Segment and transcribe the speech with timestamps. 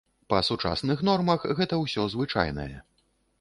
[0.33, 2.73] Па сучасных нормах гэта ўсё звычайнае.